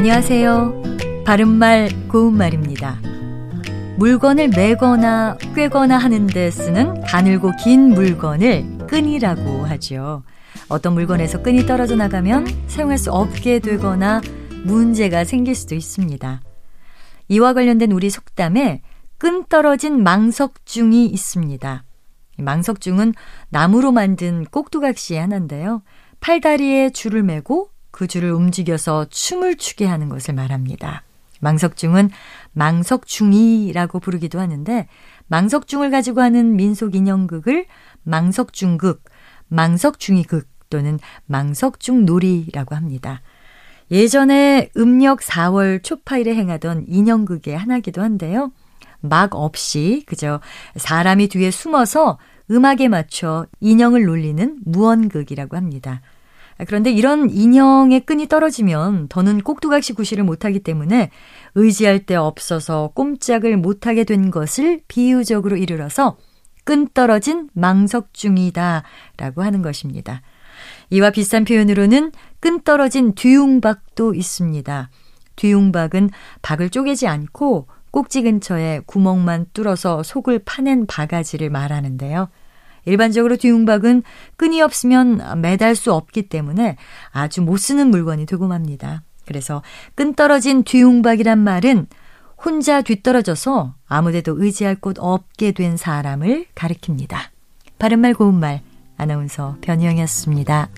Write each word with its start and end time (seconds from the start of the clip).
안녕하세요. 0.00 0.82
바른말 1.26 1.90
고운말입니다. 2.08 2.98
물건을 3.98 4.48
매거나 4.48 5.36
꿰거나 5.54 5.98
하는데 5.98 6.50
쓰는 6.50 7.02
가늘고 7.02 7.52
긴 7.62 7.90
물건을 7.90 8.86
끈이라고 8.88 9.66
하죠. 9.66 10.22
어떤 10.70 10.94
물건에서 10.94 11.42
끈이 11.42 11.66
떨어져 11.66 11.96
나가면 11.96 12.46
사용할 12.66 12.96
수 12.96 13.12
없게 13.12 13.58
되거나 13.58 14.22
문제가 14.64 15.24
생길 15.24 15.54
수도 15.54 15.74
있습니다. 15.74 16.40
이와 17.28 17.52
관련된 17.52 17.92
우리 17.92 18.08
속담에 18.08 18.80
끈 19.18 19.44
떨어진 19.50 20.02
망석중이 20.02 21.08
있습니다. 21.08 21.84
망석중은 22.38 23.12
나무로 23.50 23.92
만든 23.92 24.46
꼭두각시의 24.46 25.20
하나인데요. 25.20 25.82
팔다리에 26.20 26.88
줄을 26.88 27.22
매고 27.22 27.69
그 27.90 28.06
줄을 28.06 28.32
움직여서 28.32 29.06
춤을 29.10 29.56
추게 29.56 29.86
하는 29.86 30.08
것을 30.08 30.34
말합니다. 30.34 31.02
망석중은 31.40 32.10
망석중이라고 32.52 34.00
부르기도 34.00 34.38
하는데 34.40 34.86
망석중을 35.28 35.90
가지고 35.90 36.20
하는 36.20 36.56
민속 36.56 36.94
인형극을 36.94 37.66
망석중극, 38.02 39.04
망석중이극 39.48 40.48
또는 40.70 40.98
망석중놀이라고 41.26 42.74
합니다. 42.74 43.22
예전에 43.90 44.70
음력 44.76 45.20
4월 45.20 45.82
초파일에 45.82 46.34
행하던 46.34 46.84
인형극의 46.86 47.56
하나기도 47.56 48.02
한데요. 48.02 48.52
막 49.00 49.34
없이 49.34 50.04
그저 50.06 50.40
사람이 50.76 51.28
뒤에 51.28 51.50
숨어서 51.50 52.18
음악에 52.50 52.88
맞춰 52.88 53.46
인형을 53.60 54.04
놀리는 54.04 54.58
무언극이라고 54.64 55.56
합니다. 55.56 56.02
그런데 56.66 56.90
이런 56.90 57.30
인형의 57.30 58.00
끈이 58.00 58.28
떨어지면 58.28 59.08
더는 59.08 59.40
꼭두각시 59.40 59.92
구실을 59.94 60.24
못하기 60.24 60.60
때문에 60.60 61.10
의지할 61.54 62.06
데 62.06 62.16
없어서 62.16 62.90
꼼짝을 62.94 63.56
못하게 63.56 64.04
된 64.04 64.30
것을 64.30 64.80
비유적으로 64.88 65.56
이르러서 65.56 66.16
끈 66.64 66.88
떨어진 66.88 67.48
망석중이다 67.52 68.82
라고 69.16 69.42
하는 69.42 69.62
것입니다. 69.62 70.22
이와 70.90 71.10
비슷한 71.10 71.44
표현으로는 71.44 72.12
끈 72.40 72.60
떨어진 72.62 73.14
뒤웅박도 73.14 74.14
있습니다. 74.14 74.90
뒤웅박은 75.36 76.10
박을 76.42 76.70
쪼개지 76.70 77.06
않고 77.06 77.68
꼭지 77.90 78.22
근처에 78.22 78.82
구멍만 78.86 79.46
뚫어서 79.52 80.02
속을 80.02 80.40
파낸 80.44 80.86
바가지를 80.86 81.50
말하는데요. 81.50 82.28
일반적으로 82.84 83.36
뒤웅박은 83.36 84.02
끈이 84.36 84.60
없으면 84.62 85.40
매달 85.40 85.74
수 85.74 85.92
없기 85.92 86.28
때문에 86.28 86.76
아주 87.10 87.42
못 87.42 87.56
쓰는 87.56 87.88
물건이 87.88 88.26
되고 88.26 88.46
맙니다. 88.46 89.02
그래서 89.26 89.62
끈 89.94 90.14
떨어진 90.14 90.64
뒤웅박이란 90.64 91.38
말은 91.38 91.86
혼자 92.44 92.82
뒤떨어져서 92.82 93.74
아무데도 93.86 94.42
의지할 94.42 94.76
곳 94.76 94.96
없게 94.98 95.52
된 95.52 95.76
사람을 95.76 96.46
가리킵니다. 96.54 97.16
바른말 97.78 98.14
고운말 98.14 98.60
아나운서 98.96 99.56
변희영이었습니다. 99.60 100.68